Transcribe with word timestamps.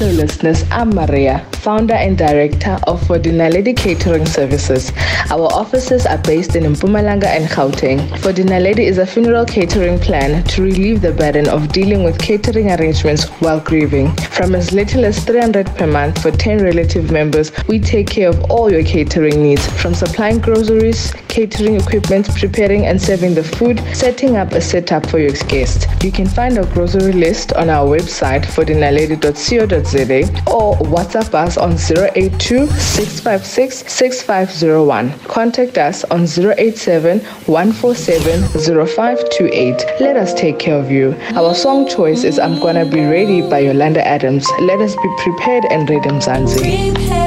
Hello, 0.00 0.12
listeners. 0.12 0.64
I'm 0.70 0.88
Maria, 0.94 1.46
founder 1.52 1.92
and 1.92 2.16
director 2.16 2.78
of 2.84 3.06
For 3.06 3.18
Dinaledi 3.18 3.76
Catering 3.76 4.24
Services. 4.24 4.92
Our 5.30 5.52
offices 5.52 6.06
are 6.06 6.16
based 6.16 6.56
in 6.56 6.62
Mpumalanga 6.62 7.26
and 7.26 7.46
Gauteng. 7.50 8.08
For 8.20 8.32
Dinaledi 8.32 8.78
is 8.78 8.96
a 8.96 9.04
funeral 9.04 9.44
catering 9.44 9.98
plan 9.98 10.42
to 10.44 10.62
relieve 10.62 11.02
the 11.02 11.12
burden 11.12 11.50
of 11.50 11.70
dealing 11.70 12.02
with 12.02 12.18
catering 12.18 12.70
arrangements 12.70 13.26
while 13.42 13.60
grieving. 13.60 14.10
From 14.30 14.54
as 14.54 14.72
little 14.72 15.04
as 15.04 15.22
300 15.22 15.66
per 15.76 15.86
month 15.86 16.22
for 16.22 16.30
10 16.30 16.62
relative 16.64 17.10
members, 17.10 17.52
we 17.68 17.78
take 17.78 18.08
care 18.08 18.30
of 18.30 18.42
all 18.50 18.72
your 18.72 18.84
catering 18.84 19.42
needs, 19.42 19.66
from 19.82 19.92
supplying 19.92 20.38
groceries, 20.38 21.12
catering 21.28 21.76
equipment, 21.76 22.26
preparing 22.36 22.86
and 22.86 23.00
serving 23.00 23.34
the 23.34 23.44
food, 23.44 23.78
setting 23.94 24.38
up 24.38 24.52
a 24.52 24.62
setup 24.62 25.04
for 25.04 25.18
your 25.18 25.32
guests. 25.46 25.86
You 26.02 26.10
can 26.10 26.26
find 26.26 26.56
our 26.56 26.64
grocery 26.72 27.12
list 27.12 27.52
on 27.52 27.68
our 27.68 27.86
website, 27.86 28.46
fordinaledi.co.za, 28.46 29.89
or 30.46 30.76
WhatsApp 30.76 31.34
us 31.34 31.56
on 31.56 31.72
082 31.72 32.66
656 32.68 33.92
Contact 35.24 35.78
us 35.78 36.04
on 36.04 36.22
087 36.22 37.20
147 37.20 38.42
0528. 38.86 40.00
Let 40.00 40.16
us 40.16 40.32
take 40.34 40.58
care 40.58 40.78
of 40.78 40.90
you. 40.90 41.16
Our 41.34 41.54
song 41.54 41.88
choice 41.88 42.24
is 42.24 42.38
I'm 42.38 42.60
Gonna 42.60 42.84
Be 42.84 43.04
Ready 43.04 43.42
by 43.42 43.60
Yolanda 43.60 44.06
Adams. 44.06 44.46
Let 44.60 44.80
us 44.80 44.94
be 44.94 45.14
prepared 45.18 45.64
and 45.70 45.88
ready, 45.90 46.08
Mzansi. 46.08 47.19